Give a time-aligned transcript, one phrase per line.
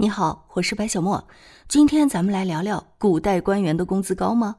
[0.00, 1.28] 你好，我是白小莫。
[1.68, 4.56] 今天咱们来聊聊古代官员的工资高吗？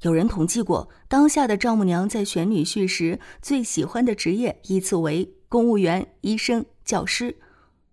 [0.00, 7.36] 有人统计过，当下的丈母娘在选女婿时最喜欢的职业依次为公务员、医生、教师。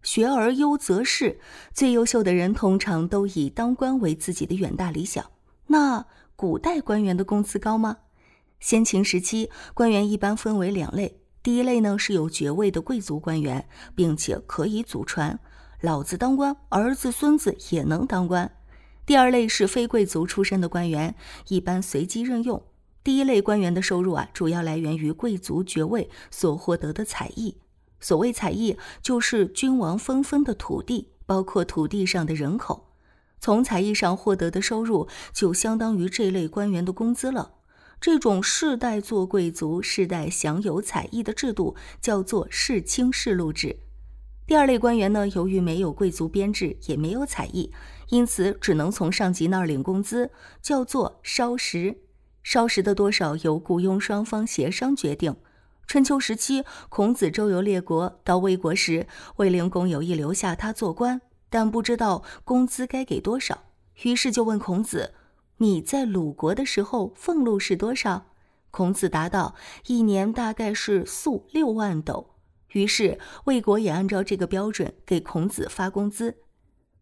[0.01, 1.39] 学而优则仕，
[1.75, 5.23] 最优秀的人通常都以当官为自己的远大理想。
[5.67, 7.97] 那古代官员的工资高吗？
[8.59, 11.19] 先秦时期，官员一般分为两类。
[11.43, 15.39] 第一类呢是有爵位的贵族官员，并且可以祖传。
[15.81, 18.51] 老子当官，儿子孙子也能当官。
[19.05, 21.15] 第二类是非贵族出身的官员，
[21.47, 22.61] 一般随机任用。
[23.01, 27.55] 第一类官员的收入啊，主要来源于贵族爵位所获得的采邑。
[28.01, 32.89] 所谓采邑，就是君王分封的土地，包括土地上的人口。
[33.39, 37.53] 从采邑上获得的收入，就相当于这类官员的工资了。
[38.01, 43.77] 这种世代做贵族、世代享有采邑的制度，叫做世卿世禄制。
[44.49, 47.71] 第二类官员呢，由于没有贵族编制，也没有采邑，
[48.07, 51.99] 因此只能从上级那儿领工资，叫做烧食。
[52.41, 55.35] 烧食的多少由雇佣双方协商决定。
[55.85, 63.65] 春秋时期，孔子周游列国，到魏国时，魏灵公有意留下他做官，但不知道工资该给多少，
[64.01, 65.13] 于是就问孔子
[65.57, 68.25] ：“你在鲁国的时候，俸禄是多少？”
[68.71, 69.53] 孔子答道
[69.85, 72.31] ：“一年大概是粟六万斗。”
[72.71, 76.37] 于是，魏国也按照这个标准给孔子发工资。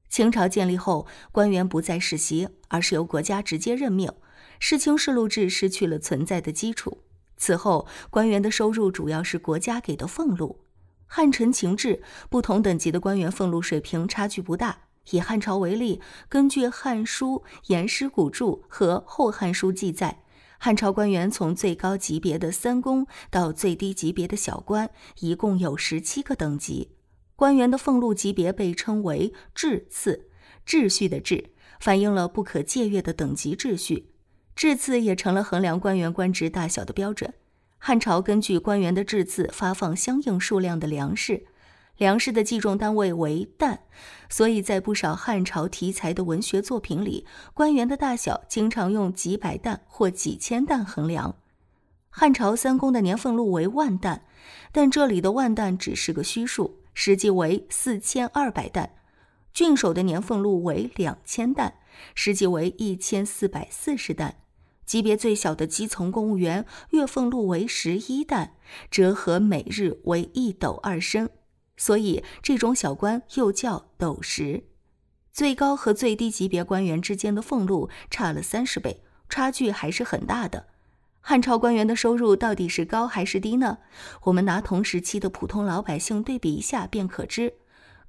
[0.09, 4.11] 清朝建立后，官员不再世袭，而是由国家直接任命，
[4.59, 7.03] 世卿世禄制失去了存在的基础。
[7.35, 10.63] 此后，官员的收入主要是国家给的俸禄。
[11.05, 14.83] 汉臣秦制，不同等级的官员俸禄水平差距不大。
[15.11, 20.23] 以汉朝为例，根据《汉书·颜师古注》和《后汉书》记载。
[20.59, 26.91] 汉朝官员从最高级别的三公到最低级别的小官，一共有十七个等级。
[27.36, 30.30] 官员的俸禄级别被称为“秩次”，
[30.66, 31.45] 秩序的秩，
[31.80, 34.11] 反映了不可僭越的等级秩序。
[34.55, 37.33] 秩次也成了衡量官员官职大小的标准。
[37.77, 41.45] 汉朝根据官员的秩次发放相应数量的粮食。
[41.97, 43.80] 粮食的计重单位为担，
[44.30, 51.36] 所以在不少汉朝题材的文学作品里，官员的大小经常用几百担或几千担衡量。
[52.09, 54.25] 汉朝三公的年俸禄为万担，
[54.71, 58.91] 但这里的万担只是个虚数，实际为四千二百担。
[59.53, 61.75] 郡守的年俸禄为两千担，
[62.13, 64.36] 实际为一千四百四十担。
[64.86, 68.53] 级别最小的基层公务员月俸禄为十一担，
[68.89, 71.30] 折合每日为一斗二升。
[71.77, 74.64] 所以，这种小官又叫斗石。
[75.32, 80.66] 最高和最低级别官员之间的俸禄差了三十倍，差距还是很大的。
[81.21, 83.77] 汉朝官员的收入到底是高还是低呢？
[84.23, 87.54] 我们拿同时期的普通老百姓对比一下便可知。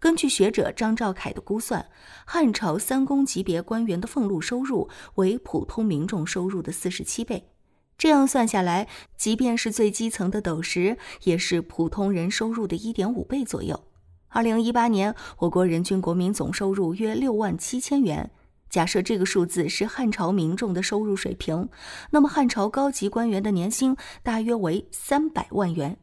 [0.00, 1.90] 根据学者张兆凯的估算，
[2.24, 7.50] 汉朝三公级别官员的俸禄收入为普通民众收入的四十七倍。
[7.98, 8.86] 这样算下来，
[9.16, 13.82] 即便是最基层的斗石，也是普通人收入的一点五倍左右。
[14.28, 18.30] 二零一八年，我国人均国民总收入约六万七千元。
[18.70, 21.68] 假设这个数字是汉朝民众的收入水平，
[22.10, 25.98] 那么汉朝高级官员的年薪大约为三百万元，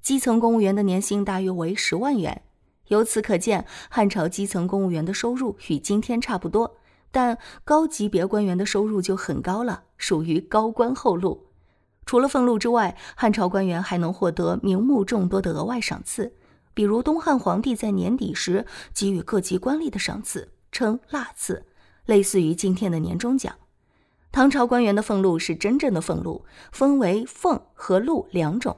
[0.00, 2.42] 基层公务员的年薪大约为十万元。
[2.88, 6.76] 由此可见，汉朝基层公务员的收入与今天差不多。
[7.10, 11.48] 但高级别官员的收入就很高了，属于高官厚禄。
[12.06, 16.34] 除了俸禄之外，汉朝官员还能获得名目众多的额外赏赐，
[16.74, 21.66] 比如东汉皇帝在年底时给予各级官吏的赏赐，称腊赐，
[22.06, 23.54] 类似于今天的年终奖。
[24.32, 28.76] 唐朝官员的俸禄是真正的俸禄，分为俸和禄两种，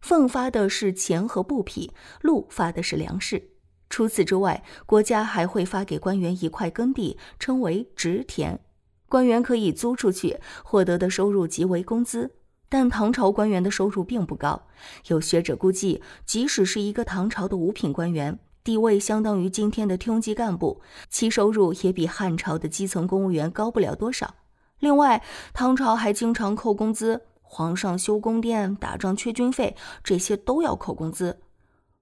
[0.00, 3.50] 俸发的是钱和布匹，禄发的是粮食。
[3.88, 8.60] 除此之外，国家还会发给官员一块耕地，称为植田，
[9.08, 12.32] 官员可以租出去，获得的收入即为工资。
[12.68, 14.66] 但唐朝官员的收入并不高，
[15.06, 24.34] 有学者估计，即使是一个唐朝的五品官员，地位相当于今天的厅级干部，其收入也比汉朝的基层公务员高不了多少。
[24.80, 25.22] 另外，
[25.54, 31.38] 唐朝还经常扣工资，皇上修宫殿、打仗缺军费，这些都要扣工资。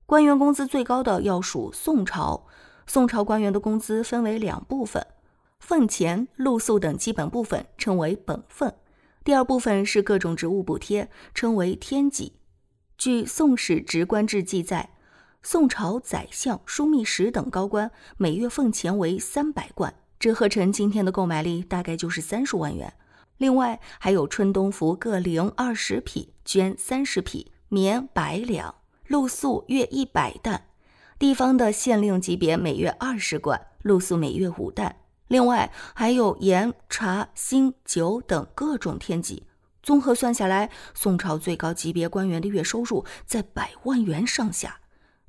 [0.07, 2.47] 官员工资最高的要数宋朝。
[2.87, 5.07] 宋朝官员的工资分为两部分：
[5.59, 8.69] 俸钱、禄宿等基本部分称为本俸；
[9.25, 12.35] 第二部分是各种职务补贴，称为天给。
[12.99, 14.91] 据《宋史职官志》记载，
[15.43, 22.93] 宋朝宰相、枢密使等高官每月俸钱为三百贯，折合成今天的购买力大概就是三十万元。
[23.39, 28.75] 另外还有春冬服各零二十匹，绢三十匹，棉百两。
[29.07, 30.63] 露宿月一百担，
[31.19, 34.97] 地方的县令级别每月二十贯，露宿每月五担。
[35.29, 39.47] 另外还有盐、茶、薪、酒等各种天给。
[39.83, 44.81] 综合算下来，宋朝最高级别官员的月收入在百万元上下，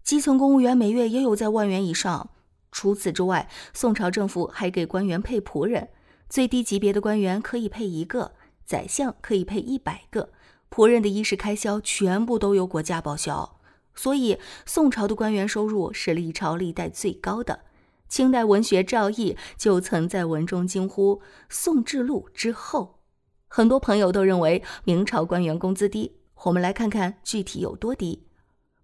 [0.04, 2.30] 基层公务员每月也有在万元以上。
[2.72, 5.90] 除此之外，宋朝政府还给官员配仆人，
[6.30, 8.34] 最低级别的官员可以配一个，
[8.66, 10.30] 宰相可以配一百个，
[10.70, 13.58] 仆人的衣食开销全部都由国家报销。
[13.96, 17.62] 所以，宋朝的官员收入是历朝历代最高的。
[18.08, 23.00] 清代文学赵翼就曾在文中惊呼：“宋制禄之后。”
[23.48, 28.28] 很多朋友都认为明朝官员工资低，我们来看看具体有多低。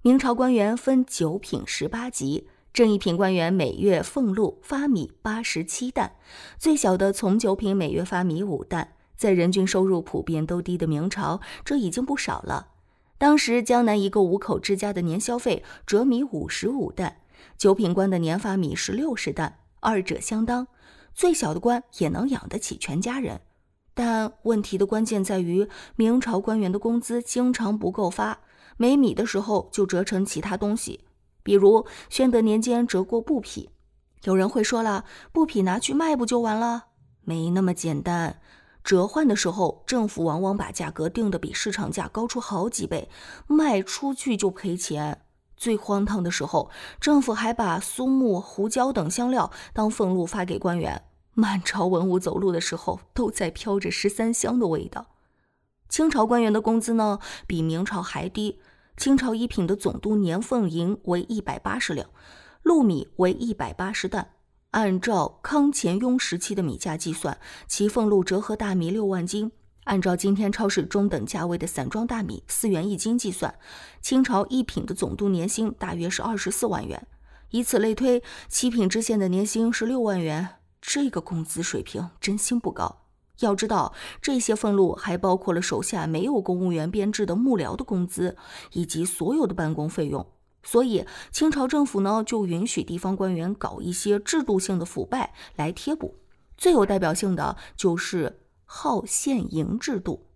[0.02, 6.16] 明朝官员分九品十八级，正一品官员每月俸禄发米八十七担，
[6.58, 8.94] 最小的从九品每月发米五担。
[9.16, 12.70] 在人均收入普遍都低的明朝，这已经不少了。
[13.22, 17.18] 当时江南一个五口之家的年消费折米五十五担，
[17.56, 20.68] 九品官的年发米是六十担，二者相当，
[21.14, 23.42] 最小的官也能养得起全家人。
[23.94, 28.40] 但问题的关键在于，明朝官员的工资经常不够发，
[28.78, 31.02] 没米的时候就折成其他东西，
[31.44, 33.70] 比如宣德年间折过布匹。
[34.24, 36.86] 有人会说了，布匹拿去卖不就完了？
[37.24, 38.42] 没那么简单。
[38.84, 43.10] 折换的时候，政府往往把价格定的比市场价高出好几倍，
[43.48, 45.22] 卖出去就赔钱。
[45.56, 51.04] 最荒唐的时候，政府还把苏木、胡椒等香料当俸禄发给官员。
[51.34, 55.06] 满朝文武走路的时候，都在飘着十三香的味道。
[55.88, 58.60] 清朝官员的工资呢，比明朝还低。
[58.98, 62.10] 清朝一品的总督年俸银为一百八十两，
[62.64, 64.32] 禄米为一百八十担。
[64.72, 67.38] 按照康乾雍时期的米价计算，
[67.68, 69.52] 其俸禄折合大米六万斤。
[69.84, 73.54] 按照今天超市中等价位的散装大米四元一斤计算，
[74.02, 77.06] 清朝一品的总督年薪大约是二十四万元。
[77.50, 80.48] 以此类推，七品知县的年薪是六万元。
[80.80, 83.02] 这个工资水平真心不高。
[83.42, 88.38] 要知道，这些俸禄还包括了手下没有公务员编制的幕僚的工资，
[88.72, 90.26] 以及所有的办公费用。
[90.64, 96.20] 所以，清朝政府呢就允许地方官员搞一些制度性的腐败来贴补。
[96.58, 100.28] 最有代表性的就是号县营制度。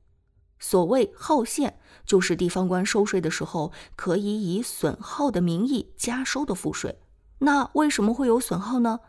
[0.57, 6.97] 所谓号县，就是地方官收税的时候可以以损耗的名义加收的赋税。
[7.39, 9.01] 那为什么会有损耗呢？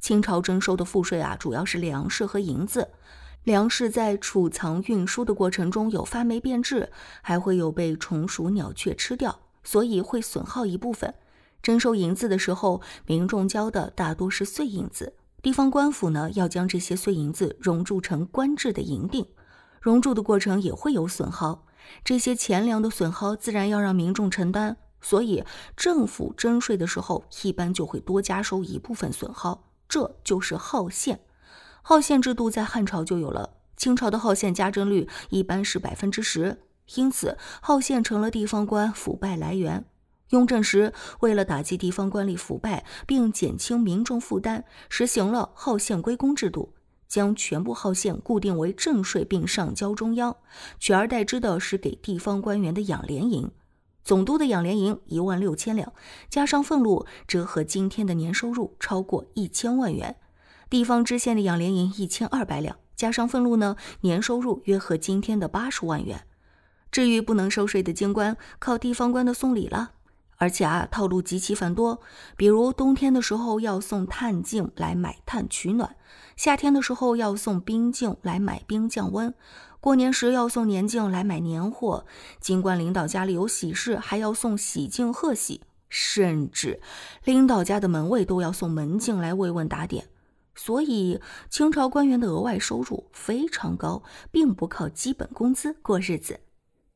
[0.00, 2.90] 清朝征收的赋税啊，主要是粮食和银子。
[3.44, 6.90] 粮食在储藏运输的过程中有发霉变质，
[7.20, 11.14] 还会有被虫鼠鸟雀吃掉，所以会损耗一部分。
[11.62, 19.28] 征收银子的时候，民众交的大多是碎银子，地方官府呢要将这些碎银子熔铸成官制的银锭，
[19.80, 21.66] 熔铸的过程也会有损耗。
[22.04, 25.44] 这些钱粮的损耗自然要让民众承担，所以
[25.76, 29.68] 政府征税的时候一般就会多加收一部分损耗。
[29.88, 31.20] 这就是号县，
[31.82, 33.54] 号县制度在汉朝就有了。
[33.76, 36.62] 清朝的号县加征率一般是百分之十，
[36.94, 39.84] 因此号县成了地方官腐败来源。
[40.30, 46.72] 雍正时，为了打击地方官吏腐败，并减轻民众负担，实行了号县归公制度，
[47.06, 50.34] 将全部号县固定为正税，并上交中央。
[50.78, 53.50] 取而代之的是给地方官员的养廉银。
[54.02, 55.92] 总督的养廉银一万六千两，
[56.30, 60.16] 加上俸禄，折合今天的年收入超过一千万元。
[60.70, 66.26] 地方知县的养廉银一千二百两，加上俸禄呢，年收入约合今天的八十万元。
[66.92, 69.92] 至于不能收税的京官，靠地方官的送礼了，
[70.36, 72.02] 而且啊，套路极其繁多。
[72.36, 75.96] 比如冬天的时候要送炭镜来买炭取暖，
[76.36, 79.34] 夏天的时候要送冰镜来买冰降温。
[79.80, 82.04] 过年时要送年镜来买年货，
[82.38, 86.80] 尽管领导家里有喜事，还要送喜镜贺喜，甚至
[87.24, 90.08] 领导家的门卫都要送门镜来慰问打点。
[90.54, 91.18] 所以
[91.48, 96.40] 清朝官员的额外收入非常高，并不靠基本工资过日子。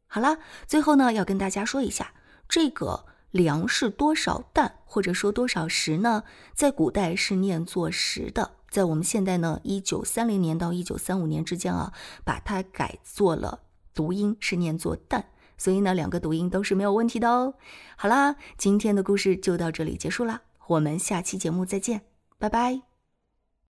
[0.07, 2.13] 好了，最后呢要跟大家说一下，
[2.49, 8.53] 这个粮食多少担或者说多少石呢，在古代是念作石的。
[8.71, 11.93] 在我们现代呢，一九三零年到一九三五年之间啊，
[12.25, 13.61] 把它改做了
[13.95, 17.55] 读音是念作“蛋”，所以呢，两个读音都是没有问题的哦。
[17.97, 22.03] 好啦，今天的故事就到这里结束啦，我们下期节目再见，
[22.39, 22.96] 拜拜。